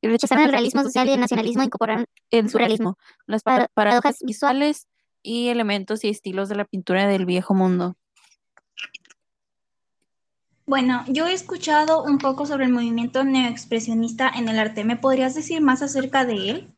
Y 0.00 0.08
rechazaron 0.08 0.44
el 0.44 0.50
realismo 0.50 0.82
social 0.82 1.08
y 1.08 1.12
el 1.12 1.20
nacionalismo, 1.20 1.62
incorporaron 1.62 2.06
el 2.30 2.50
surrealismo, 2.50 2.98
las 3.26 3.42
paradojas 3.42 4.18
visuales 4.20 4.88
y 5.22 5.48
elementos 5.48 6.04
y 6.04 6.08
estilos 6.08 6.48
de 6.48 6.56
la 6.56 6.64
pintura 6.64 7.06
del 7.06 7.24
viejo 7.24 7.54
mundo. 7.54 7.96
Bueno, 10.66 11.04
yo 11.08 11.26
he 11.26 11.32
escuchado 11.32 12.02
un 12.02 12.18
poco 12.18 12.46
sobre 12.46 12.64
el 12.64 12.72
movimiento 12.72 13.24
neoexpresionista 13.24 14.28
en 14.28 14.48
el 14.48 14.58
arte. 14.58 14.84
¿Me 14.84 14.96
podrías 14.96 15.34
decir 15.34 15.60
más 15.60 15.82
acerca 15.82 16.24
de 16.24 16.50
él? 16.50 16.74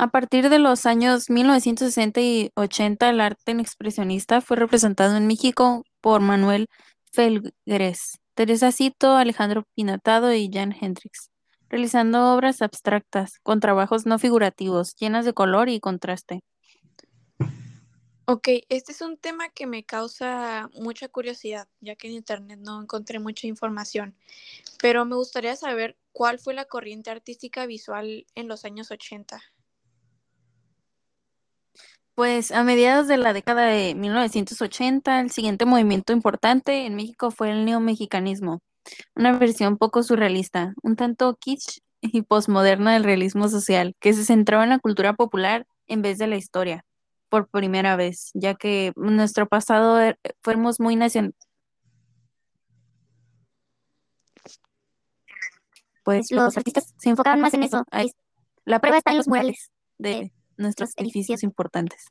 A 0.00 0.08
partir 0.08 0.48
de 0.48 0.58
los 0.58 0.86
años 0.86 1.28
1960 1.28 2.22
y 2.22 2.50
80, 2.54 3.10
el 3.10 3.20
arte 3.20 3.52
expresionista 3.52 4.40
fue 4.40 4.56
representado 4.56 5.14
en 5.14 5.26
México 5.26 5.84
por 6.00 6.22
Manuel 6.22 6.68
Felgueres, 7.12 8.18
Teresa 8.32 8.72
Cito, 8.72 9.14
Alejandro 9.14 9.64
Pinatado 9.74 10.32
y 10.32 10.48
Jan 10.50 10.74
Hendrix, 10.80 11.28
realizando 11.68 12.32
obras 12.32 12.62
abstractas 12.62 13.40
con 13.42 13.60
trabajos 13.60 14.06
no 14.06 14.18
figurativos, 14.18 14.94
llenas 14.96 15.26
de 15.26 15.34
color 15.34 15.68
y 15.68 15.80
contraste. 15.80 16.40
Ok, 18.24 18.48
este 18.70 18.92
es 18.92 19.02
un 19.02 19.18
tema 19.18 19.50
que 19.50 19.66
me 19.66 19.84
causa 19.84 20.70
mucha 20.80 21.08
curiosidad, 21.08 21.68
ya 21.82 21.94
que 21.94 22.08
en 22.08 22.14
internet 22.14 22.58
no 22.58 22.80
encontré 22.80 23.18
mucha 23.18 23.46
información, 23.46 24.16
pero 24.80 25.04
me 25.04 25.16
gustaría 25.16 25.56
saber 25.56 25.98
cuál 26.12 26.38
fue 26.38 26.54
la 26.54 26.64
corriente 26.64 27.10
artística 27.10 27.66
visual 27.66 28.24
en 28.34 28.48
los 28.48 28.64
años 28.64 28.90
80. 28.90 29.42
Pues 32.20 32.52
a 32.52 32.64
mediados 32.64 33.08
de 33.08 33.16
la 33.16 33.32
década 33.32 33.62
de 33.62 33.94
1980, 33.94 35.20
el 35.20 35.30
siguiente 35.30 35.64
movimiento 35.64 36.12
importante 36.12 36.84
en 36.84 36.94
México 36.94 37.30
fue 37.30 37.50
el 37.50 37.64
neomexicanismo, 37.64 38.60
una 39.14 39.38
versión 39.38 39.78
poco 39.78 40.02
surrealista, 40.02 40.74
un 40.82 40.96
tanto 40.96 41.34
kitsch 41.40 41.78
y 42.02 42.20
posmoderna 42.20 42.92
del 42.92 43.04
realismo 43.04 43.48
social, 43.48 43.96
que 44.00 44.12
se 44.12 44.26
centraba 44.26 44.64
en 44.64 44.68
la 44.68 44.78
cultura 44.78 45.14
popular 45.14 45.66
en 45.86 46.02
vez 46.02 46.18
de 46.18 46.26
la 46.26 46.36
historia, 46.36 46.84
por 47.30 47.48
primera 47.48 47.96
vez, 47.96 48.32
ya 48.34 48.54
que 48.54 48.92
nuestro 48.96 49.48
pasado 49.48 49.98
er, 49.98 50.18
fuimos 50.42 50.78
muy 50.78 50.96
nacional. 50.96 51.34
Pues 56.04 56.30
los 56.30 56.54
artistas 56.58 56.92
se 56.98 57.08
enfocaban 57.08 57.40
más 57.40 57.54
en 57.54 57.62
eso. 57.62 57.82
Ahí, 57.90 58.12
la 58.66 58.78
prueba 58.78 58.98
está 58.98 59.12
en 59.12 59.16
los 59.16 59.26
murales 59.26 59.70
de 59.96 60.30
nuestros 60.60 60.90
edificios 60.96 61.42
importantes. 61.42 62.06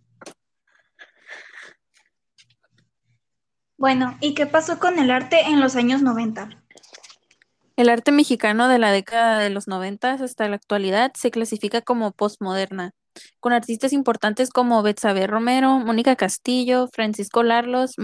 Bueno, 3.77 4.18
¿y 4.20 4.34
qué 4.34 4.46
pasó 4.46 4.77
con 4.77 5.00
el 5.00 5.10
arte 5.10 5.41
en 5.48 5.62
los 5.62 5.77
años 5.77 6.01
90? 6.01 6.50
El 7.77 7.88
arte 7.88 8.12
mexicano 8.12 8.68
de 8.68 8.77
la 8.77 8.91
década 8.91 9.39
de 9.39 9.50
los 9.50 9.70
90 9.70 10.12
hasta 10.12 10.50
la 10.50 10.58
actualidad 10.58 11.13
se 11.15 11.32
clasifica 11.32 11.82
como 11.82 12.12
postmoderna, 12.12 12.91
con 13.39 13.53
artistas 13.53 13.94
importantes 13.94 14.50
como 14.50 14.84
Betsabe 14.84 15.27
Romero, 15.27 15.79
Mónica 15.79 16.18
Castillo, 16.18 16.89
Francisco 16.91 17.41
Larlos, 17.41 17.96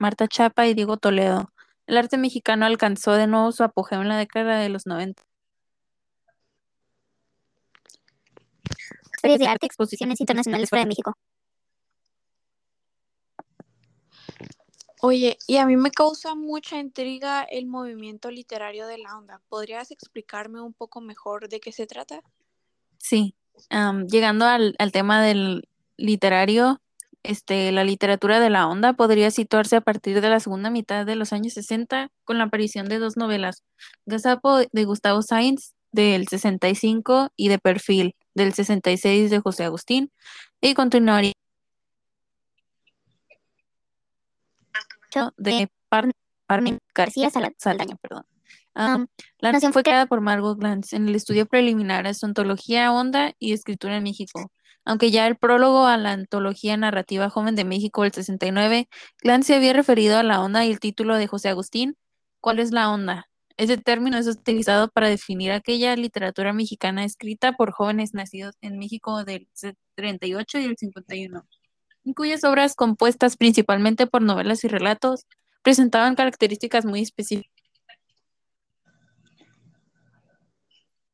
Marta 0.00 0.26
Chapa 0.26 0.66
y 0.66 0.74
Diego 0.74 0.96
Toledo. 0.96 1.52
El 1.86 1.96
arte 1.96 2.18
mexicano 2.18 2.66
alcanzó 2.66 3.12
de 3.12 3.28
nuevo 3.28 3.52
su 3.52 3.62
apogeo 3.62 4.00
en 4.02 4.08
la 4.08 4.16
década 4.16 4.58
de 4.58 4.68
los 4.68 4.86
90. 4.86 5.22
Ferias 9.20 9.40
de 9.40 9.46
arte, 9.46 9.66
exposiciones 9.66 10.20
internacionales 10.20 10.68
fuera 10.68 10.84
de 10.84 10.88
México. 10.88 11.16
Oye, 15.02 15.38
y 15.46 15.56
a 15.56 15.66
mí 15.66 15.76
me 15.76 15.90
causa 15.90 16.34
mucha 16.34 16.78
intriga 16.78 17.42
el 17.42 17.66
movimiento 17.66 18.30
literario 18.30 18.86
de 18.86 18.98
la 18.98 19.16
onda. 19.16 19.40
¿Podrías 19.48 19.90
explicarme 19.90 20.60
un 20.60 20.74
poco 20.74 21.00
mejor 21.00 21.48
de 21.48 21.58
qué 21.58 21.72
se 21.72 21.86
trata? 21.86 22.20
Sí, 22.98 23.34
llegando 24.08 24.44
al, 24.44 24.74
al, 24.78 24.92
tema 24.92 25.22
del 25.22 25.66
literario, 25.96 26.82
este, 27.22 27.72
la 27.72 27.82
literatura 27.82 28.40
de 28.40 28.50
la 28.50 28.66
onda 28.66 28.92
podría 28.92 29.30
situarse 29.30 29.76
a 29.76 29.80
partir 29.80 30.20
de 30.20 30.28
la 30.28 30.38
segunda 30.38 30.68
mitad 30.68 31.06
de 31.06 31.16
los 31.16 31.32
años 31.32 31.54
60 31.54 32.10
con 32.24 32.36
la 32.36 32.44
aparición 32.44 32.86
de 32.86 32.98
dos 32.98 33.16
novelas, 33.16 33.62
Gazapo 34.04 34.58
de 34.58 34.84
Gustavo 34.84 35.22
Sainz 35.22 35.74
del 35.92 36.28
65 36.28 37.30
y 37.36 37.48
de 37.48 37.58
Perfil 37.58 38.14
del 38.34 38.52
66 38.52 39.30
de 39.30 39.40
José 39.40 39.64
Agustín 39.64 40.12
y 40.60 40.74
continuaría 40.74 41.32
de 45.36 45.70
Parme 46.46 46.78
García 46.94 47.30
Saldaña, 47.30 47.96
perdón. 48.00 48.24
Um, 48.76 49.08
la 49.38 49.50
nación 49.50 49.72
fue 49.72 49.82
creada 49.82 50.06
por 50.06 50.20
Margot 50.20 50.56
Glantz 50.58 50.92
en 50.92 51.08
el 51.08 51.16
estudio 51.16 51.46
preliminar 51.46 52.06
a 52.06 52.14
su 52.14 52.26
antología 52.26 52.92
Onda 52.92 53.32
y 53.38 53.52
Escritura 53.52 53.96
en 53.96 54.04
México. 54.04 54.52
Aunque 54.84 55.10
ya 55.10 55.26
el 55.26 55.36
prólogo 55.36 55.86
a 55.86 55.96
la 55.96 56.12
antología 56.12 56.76
narrativa 56.76 57.28
Joven 57.28 57.56
de 57.56 57.64
México 57.64 58.02
del 58.04 58.12
69, 58.12 58.88
Glantz 59.22 59.48
se 59.48 59.56
había 59.56 59.72
referido 59.72 60.18
a 60.18 60.22
la 60.22 60.40
onda 60.40 60.64
y 60.64 60.70
el 60.70 60.80
título 60.80 61.16
de 61.16 61.26
José 61.26 61.48
Agustín, 61.48 61.96
¿Cuál 62.40 62.58
es 62.58 62.72
la 62.72 62.90
onda? 62.90 63.29
Ese 63.60 63.76
término 63.76 64.16
es 64.16 64.26
utilizado 64.26 64.88
para 64.88 65.10
definir 65.10 65.52
aquella 65.52 65.94
literatura 65.94 66.54
mexicana 66.54 67.04
escrita 67.04 67.52
por 67.52 67.72
jóvenes 67.72 68.14
nacidos 68.14 68.54
en 68.62 68.78
México 68.78 69.22
del 69.22 69.48
38 69.96 70.60
y 70.60 70.64
el 70.64 70.78
51, 70.78 71.46
en 72.06 72.14
cuyas 72.14 72.42
obras, 72.44 72.74
compuestas 72.74 73.36
principalmente 73.36 74.06
por 74.06 74.22
novelas 74.22 74.64
y 74.64 74.68
relatos, 74.68 75.26
presentaban 75.60 76.14
características 76.14 76.86
muy 76.86 77.02
específicas. 77.02 77.52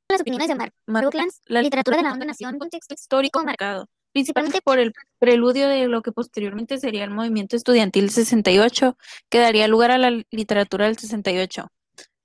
Las 0.09 0.21
opiniones 0.21 0.47
de 0.47 0.55
Mar 0.55 0.73
Margot 0.87 1.12
Glantz, 1.12 1.41
la 1.47 1.62
literatura 1.62 1.97
de 1.97 2.05
la 2.05 2.12
onda 2.12 2.26
nació 2.26 2.49
en 2.49 2.55
un 2.55 2.61
contexto 2.61 2.95
histórico 2.95 3.43
marcado, 3.43 3.88
principalmente 4.12 4.61
por 4.62 4.79
el 4.79 4.93
preludio 5.19 5.67
de 5.67 5.88
lo 5.88 6.00
que 6.00 6.12
posteriormente 6.12 6.79
sería 6.79 7.03
el 7.03 7.11
movimiento 7.11 7.57
estudiantil 7.57 8.09
68, 8.11 8.97
que 9.31 9.41
daría 9.41 9.67
lugar 9.67 9.91
a 9.91 9.99
la 9.99 10.12
literatura 10.31 10.87
del 10.87 10.97
68. 10.97 11.67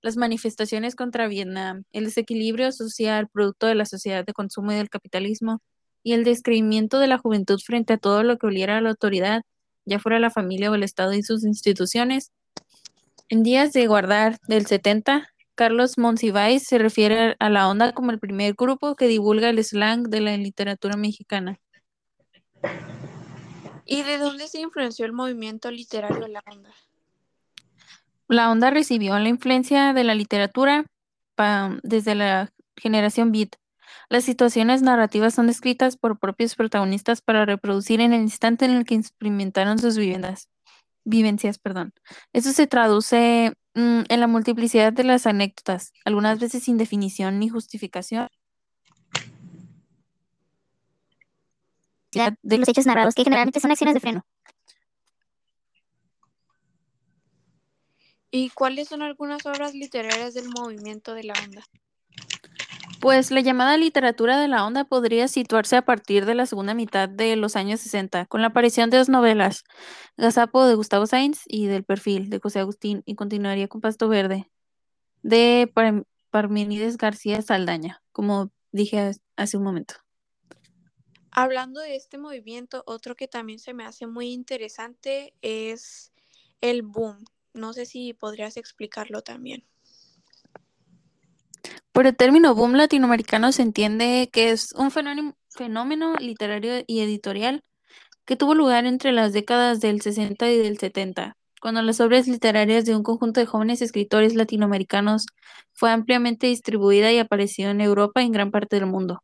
Las 0.02 0.18
manifestaciones 0.18 0.96
contra 0.96 1.28
Vietnam, 1.28 1.84
el 1.92 2.06
desequilibrio 2.06 2.72
social 2.72 3.28
producto 3.28 3.68
de 3.68 3.76
la 3.76 3.86
sociedad 3.86 4.26
de 4.26 4.34
consumo 4.34 4.72
y 4.72 4.76
del 4.76 4.90
capitalismo, 4.90 5.62
y 6.04 6.14
el 6.14 6.24
descreimiento 6.24 7.00
de 7.00 7.08
la 7.08 7.18
juventud 7.18 7.60
frente 7.64 7.94
a 7.94 7.98
todo 7.98 8.24
lo 8.24 8.38
que 8.38 8.48
oliera 8.48 8.78
a 8.78 8.82
la 8.82 8.90
autoridad, 8.90 9.44
ya 9.86 10.00
fuera 10.00 10.20
la 10.20 10.32
familia 10.32 10.72
o 10.72 10.76
el 10.76 10.84
Estado 10.84 11.14
y 11.14 11.24
sus 11.24 11.44
instituciones. 11.44 12.32
En 13.30 13.44
días 13.44 13.74
de 13.74 13.88
guardar 13.88 14.40
del 14.48 14.66
70, 14.66 15.30
Carlos 15.56 15.98
Monsiváis 15.98 16.66
se 16.66 16.78
refiere 16.78 17.36
a 17.40 17.50
la 17.50 17.70
onda 17.70 17.94
como 17.94 18.12
el 18.12 18.20
primer 18.20 18.56
grupo 18.56 18.96
que 18.96 19.08
divulga 19.08 19.50
el 19.50 19.64
slang 19.64 20.10
de 20.10 20.22
la 20.22 20.36
literatura 20.36 20.98
mexicana. 20.98 21.60
¿Y 23.86 24.04
de 24.04 24.18
dónde 24.18 24.48
se 24.48 24.62
influenció 24.62 25.06
el 25.06 25.14
movimiento 25.14 25.70
literario 25.70 26.28
La 26.28 26.42
Onda? 26.50 26.72
La 28.32 28.50
onda 28.50 28.70
recibió 28.70 29.20
la 29.20 29.28
influencia 29.28 29.92
de 29.92 30.06
la 30.06 30.16
literatura 30.16 30.86
desde 31.84 32.16
la 32.16 32.54
generación 32.78 33.34
beat. 33.34 33.56
Las 34.08 34.24
situaciones 34.24 34.82
narrativas 34.82 35.34
son 35.34 35.48
descritas 35.48 35.98
por 35.98 36.18
propios 36.18 36.56
protagonistas 36.56 37.22
para 37.22 37.46
reproducir 37.46 38.00
en 38.00 38.14
el 38.14 38.22
instante 38.22 38.64
en 38.64 38.72
el 38.72 38.86
que 38.86 38.96
experimentaron 38.96 39.80
sus 39.80 39.98
viviendas, 39.98 40.48
vivencias. 41.04 41.60
Perdón. 41.60 41.92
Eso 42.32 42.54
se 42.54 42.68
traduce 42.68 43.52
mm, 43.74 44.04
en 44.08 44.20
la 44.22 44.28
multiplicidad 44.28 44.94
de 44.94 45.04
las 45.04 45.28
anécdotas, 45.28 45.92
algunas 46.06 46.40
veces 46.40 46.64
sin 46.64 46.78
definición 46.78 47.38
ni 47.38 47.50
justificación. 47.50 48.30
de 52.14 52.58
los 52.58 52.70
hechos 52.70 52.86
narrados, 52.86 53.14
que 53.14 53.24
generalmente 53.24 53.60
son 53.60 53.72
acciones 53.72 53.94
de 53.94 54.00
freno. 54.00 54.26
¿Y 58.32 58.50
cuáles 58.50 58.88
son 58.88 59.02
algunas 59.02 59.46
obras 59.46 59.74
literarias 59.74 60.34
del 60.34 60.48
movimiento 60.50 61.14
de 61.14 61.26
la 61.26 61.34
onda? 61.46 61.64
Pues 63.02 63.32
la 63.32 63.42
llamada 63.42 63.78
literatura 63.78 64.40
de 64.40 64.48
la 64.48 64.66
onda 64.66 64.86
podría 64.86 65.28
situarse 65.28 65.76
a 65.76 65.82
partir 65.82 66.26
de 66.26 66.36
la 66.36 66.46
segunda 66.46 66.74
mitad 66.74 67.10
de 67.10 67.36
los 67.36 67.56
años 67.56 67.82
60, 67.82 68.28
con 68.28 68.42
la 68.42 68.48
aparición 68.48 68.90
de 68.90 68.98
dos 68.98 69.10
novelas, 69.10 69.64
Gazapo 70.18 70.66
de 70.66 70.76
Gustavo 70.76 71.08
Sainz 71.08 71.42
y 71.48 71.66
Del 71.66 71.84
Perfil 71.84 72.30
de 72.30 72.40
José 72.40 72.60
Agustín, 72.60 73.02
y 73.06 73.16
continuaría 73.16 73.68
con 73.68 73.82
Pasto 73.82 74.08
Verde 74.08 74.50
de 75.24 75.72
Parmenides 76.30 76.98
García 76.98 77.42
Saldaña, 77.42 78.02
como 78.12 78.52
dije 78.72 79.12
hace 79.36 79.58
un 79.58 79.64
momento. 79.64 79.96
Hablando 81.32 81.80
de 81.80 81.96
este 81.96 82.18
movimiento, 82.18 82.84
otro 82.86 83.16
que 83.16 83.28
también 83.28 83.60
se 83.60 83.74
me 83.74 83.84
hace 83.84 84.06
muy 84.06 84.32
interesante 84.32 85.34
es 85.42 86.14
el 86.62 86.84
boom. 86.84 87.26
No 87.54 87.74
sé 87.74 87.86
si 87.86 88.14
podrías 88.14 88.58
explicarlo 88.58 89.22
también. 89.22 89.66
Por 91.92 92.08
el 92.08 92.16
término 92.16 92.56
boom 92.56 92.74
latinoamericano 92.74 93.52
se 93.52 93.64
entiende 93.64 94.30
que 94.32 94.52
es 94.52 94.72
un 94.74 94.92
fenómeno, 94.92 96.16
literario 96.20 96.84
y 96.88 97.02
editorial 97.02 97.64
que 98.24 98.38
tuvo 98.38 98.56
lugar 98.56 98.86
entre 98.86 99.12
las 99.12 99.34
décadas 99.34 99.82
del 99.82 100.02
60 100.02 100.50
y 100.50 100.58
del 100.58 100.78
70, 100.78 101.36
cuando 101.60 101.82
las 101.82 102.00
obras 102.00 102.28
literarias 102.28 102.86
de 102.86 102.96
un 102.96 103.04
conjunto 103.04 103.42
de 103.42 103.46
jóvenes 103.46 103.82
escritores 103.82 104.36
latinoamericanos 104.36 105.26
fue 105.74 105.92
ampliamente 105.92 106.48
distribuida 106.48 107.12
y 107.12 107.18
apareció 107.18 107.70
en 107.70 107.82
Europa 107.82 108.22
y 108.22 108.28
en 108.28 108.32
gran 108.32 108.52
parte 108.52 108.78
del 108.78 108.86
mundo. 108.86 109.22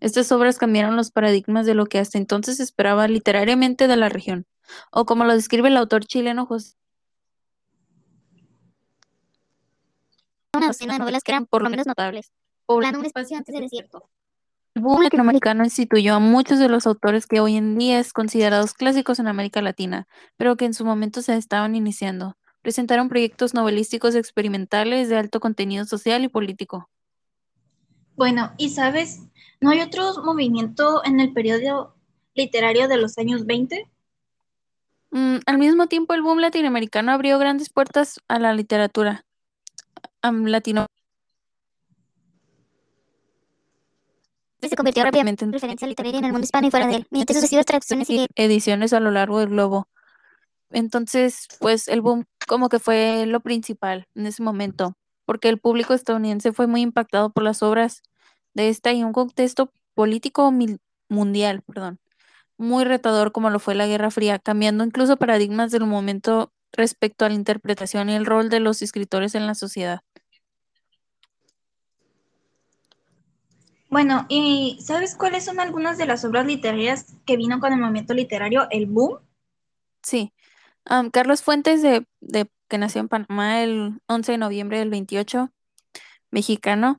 Estas 0.00 0.32
obras 0.32 0.58
cambiaron 0.58 0.96
los 0.96 1.12
paradigmas 1.12 1.64
de 1.64 1.74
lo 1.74 1.86
que 1.86 1.98
hasta 1.98 2.18
entonces 2.18 2.58
esperaba 2.58 3.06
literariamente 3.06 3.86
de 3.86 3.96
la 3.96 4.08
región, 4.08 4.46
o 4.90 5.04
como 5.04 5.24
lo 5.24 5.34
describe 5.34 5.68
el 5.68 5.76
autor 5.76 6.04
chileno 6.04 6.44
José. 6.46 6.79
Una 10.56 10.66
docena 10.66 10.94
de 10.94 10.98
novelas 10.98 11.22
que 11.22 11.32
eran 11.32 11.46
por 11.46 11.62
lo 11.62 11.70
menos 11.70 11.86
notables, 11.86 12.32
poblando 12.66 12.98
un 12.98 13.06
espacio 13.06 13.36
antes 13.36 13.52
del 13.52 13.62
desierto. 13.62 14.08
El 14.74 14.82
boom 14.82 15.02
latinoamericano 15.02 15.64
instituyó 15.64 16.14
a 16.14 16.18
muchos 16.18 16.58
de 16.58 16.68
los 16.68 16.86
autores 16.86 17.26
que 17.26 17.40
hoy 17.40 17.56
en 17.56 17.78
día 17.78 18.00
es 18.00 18.12
considerados 18.12 18.72
clásicos 18.74 19.18
en 19.18 19.28
América 19.28 19.62
Latina, 19.62 20.08
pero 20.36 20.56
que 20.56 20.64
en 20.64 20.74
su 20.74 20.84
momento 20.84 21.22
se 21.22 21.36
estaban 21.36 21.76
iniciando. 21.76 22.36
Presentaron 22.62 23.08
proyectos 23.08 23.54
novelísticos 23.54 24.14
experimentales 24.14 25.08
de 25.08 25.16
alto 25.16 25.40
contenido 25.40 25.84
social 25.84 26.24
y 26.24 26.28
político. 26.28 26.88
Bueno, 28.16 28.52
y 28.58 28.70
sabes, 28.70 29.22
¿no 29.60 29.70
hay 29.70 29.80
otro 29.80 30.22
movimiento 30.24 31.04
en 31.04 31.20
el 31.20 31.32
periodo 31.32 31.94
literario 32.34 32.88
de 32.88 32.96
los 32.96 33.18
años 33.18 33.46
20? 33.46 33.88
Mm, 35.10 35.36
al 35.46 35.58
mismo 35.58 35.86
tiempo, 35.86 36.14
el 36.14 36.22
boom 36.22 36.38
latinoamericano 36.38 37.12
abrió 37.12 37.38
grandes 37.38 37.70
puertas 37.70 38.20
a 38.28 38.38
la 38.38 38.52
literatura 38.52 39.24
latino. 40.22 40.86
Se 44.60 44.76
convirtió 44.76 45.02
rápidamente 45.02 45.44
en 45.44 45.52
referencia 45.52 45.88
literaria 45.88 46.18
en 46.18 46.24
el 46.26 46.32
mundo 46.32 46.44
hispano 46.44 46.66
y 46.66 46.70
fuera 46.70 46.86
de 46.86 46.96
él, 46.96 47.06
mediante 47.10 47.34
sucesivas 47.34 47.64
traducciones 47.64 48.10
y 48.10 48.26
ediciones 48.34 48.92
a 48.92 49.00
lo 49.00 49.10
largo 49.10 49.40
del 49.40 49.48
globo. 49.48 49.88
Entonces, 50.70 51.48
pues 51.58 51.88
el 51.88 52.02
boom 52.02 52.26
como 52.46 52.68
que 52.68 52.78
fue 52.78 53.26
lo 53.26 53.40
principal 53.40 54.06
en 54.14 54.26
ese 54.26 54.42
momento, 54.42 54.94
porque 55.24 55.48
el 55.48 55.58
público 55.58 55.94
estadounidense 55.94 56.52
fue 56.52 56.66
muy 56.66 56.82
impactado 56.82 57.30
por 57.30 57.42
las 57.42 57.62
obras 57.62 58.02
de 58.54 58.68
esta 58.68 58.92
y 58.92 59.02
un 59.02 59.12
contexto 59.12 59.72
político 59.94 60.52
mundial, 61.08 61.62
perdón, 61.62 61.98
muy 62.58 62.84
retador 62.84 63.32
como 63.32 63.50
lo 63.50 63.58
fue 63.58 63.74
la 63.74 63.86
Guerra 63.86 64.10
Fría, 64.10 64.38
cambiando 64.38 64.84
incluso 64.84 65.16
paradigmas 65.16 65.70
del 65.70 65.86
momento 65.86 66.52
respecto 66.72 67.24
a 67.24 67.28
la 67.28 67.34
interpretación 67.34 68.10
y 68.10 68.14
el 68.14 68.26
rol 68.26 68.48
de 68.50 68.60
los 68.60 68.82
escritores 68.82 69.34
en 69.34 69.46
la 69.46 69.54
sociedad. 69.54 70.02
Bueno, 73.90 74.24
¿y 74.28 74.78
sabes 74.80 75.16
cuáles 75.16 75.44
son 75.44 75.58
algunas 75.58 75.98
de 75.98 76.06
las 76.06 76.24
obras 76.24 76.46
literarias 76.46 77.16
que 77.26 77.36
vino 77.36 77.58
con 77.58 77.72
el 77.72 77.80
movimiento 77.80 78.14
literario, 78.14 78.68
el 78.70 78.86
boom? 78.86 79.18
Sí. 80.02 80.32
Carlos 81.12 81.42
Fuentes, 81.42 81.82
de, 81.82 82.06
de, 82.20 82.48
que 82.68 82.78
nació 82.78 83.00
en 83.00 83.08
Panamá 83.08 83.62
el 83.62 84.00
11 84.06 84.32
de 84.32 84.38
noviembre 84.38 84.78
del 84.78 84.90
28, 84.90 85.50
mexicano, 86.30 86.98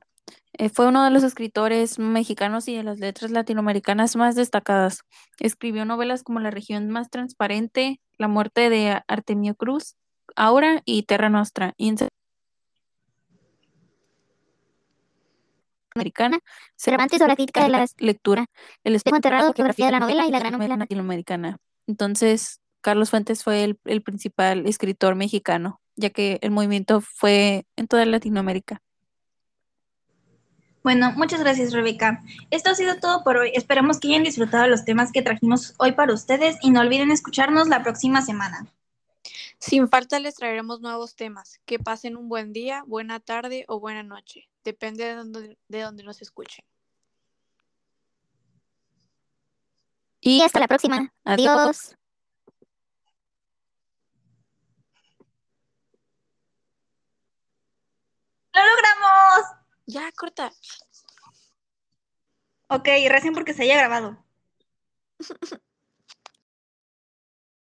eh, 0.54 0.68
fue 0.68 0.86
uno 0.86 1.02
de 1.02 1.10
los 1.10 1.22
escritores 1.22 1.98
mexicanos 1.98 2.68
y 2.68 2.76
de 2.76 2.82
las 2.82 2.98
letras 2.98 3.30
latinoamericanas 3.30 4.16
más 4.16 4.34
destacadas. 4.34 5.00
Escribió 5.38 5.86
novelas 5.86 6.22
como 6.22 6.40
La 6.40 6.50
región 6.50 6.90
más 6.90 7.08
transparente, 7.08 8.00
La 8.18 8.28
muerte 8.28 8.68
de 8.68 9.02
Artemio 9.08 9.54
Cruz, 9.54 9.96
Aura 10.36 10.82
y 10.84 11.04
Terra 11.04 11.30
Nostra. 11.30 11.72
Americana, 15.94 16.38
Cervantes 16.76 17.18
sobre 17.18 17.32
la 17.32 17.36
crítica 17.36 17.62
de 17.62 17.68
la 17.68 17.86
lectura, 17.98 18.46
El 18.84 18.94
espejo 18.94 19.16
enterrado, 19.16 19.52
geografía 19.52 19.86
de 19.86 19.92
la 19.92 20.00
novela 20.00 20.26
y 20.26 20.30
la 20.30 20.38
gran 20.38 20.52
novela 20.52 20.76
latinoamericana. 20.76 21.58
Entonces, 21.86 22.60
Carlos 22.80 23.10
Fuentes 23.10 23.44
fue 23.44 23.64
el, 23.64 23.78
el 23.84 24.02
principal 24.02 24.66
escritor 24.66 25.14
mexicano, 25.14 25.80
ya 25.96 26.10
que 26.10 26.38
el 26.42 26.50
movimiento 26.50 27.00
fue 27.00 27.66
en 27.76 27.86
toda 27.86 28.04
Latinoamérica. 28.06 28.82
Bueno, 30.82 31.12
muchas 31.16 31.40
gracias 31.40 31.72
Rebeca. 31.72 32.22
Esto 32.50 32.70
ha 32.70 32.74
sido 32.74 32.98
todo 32.98 33.22
por 33.22 33.36
hoy. 33.36 33.52
Esperamos 33.54 34.00
que 34.00 34.08
hayan 34.08 34.24
disfrutado 34.24 34.66
los 34.66 34.84
temas 34.84 35.12
que 35.12 35.22
trajimos 35.22 35.74
hoy 35.78 35.92
para 35.92 36.12
ustedes 36.12 36.56
y 36.60 36.70
no 36.70 36.80
olviden 36.80 37.12
escucharnos 37.12 37.68
la 37.68 37.84
próxima 37.84 38.20
semana. 38.20 38.66
Sin 39.58 39.88
falta 39.88 40.18
les 40.18 40.34
traeremos 40.34 40.80
nuevos 40.80 41.14
temas. 41.14 41.60
Que 41.66 41.78
pasen 41.78 42.16
un 42.16 42.28
buen 42.28 42.52
día, 42.52 42.82
buena 42.88 43.20
tarde 43.20 43.64
o 43.68 43.78
buena 43.78 44.02
noche. 44.02 44.48
Depende 44.64 45.04
de 45.04 45.14
donde, 45.14 45.58
de 45.68 45.80
donde 45.80 46.02
nos 46.02 46.22
escuchen. 46.22 46.64
Y 50.20 50.40
hasta 50.42 50.60
la 50.60 50.68
próxima. 50.68 51.12
Adiós. 51.24 51.96
¡Lo 58.54 58.60
logramos! 58.60 59.56
Ya, 59.86 60.12
corta. 60.12 60.52
Ok, 62.68 62.88
recién 63.08 63.34
porque 63.34 63.52
se 63.54 63.64
haya 63.64 63.76
grabado. 63.76 64.24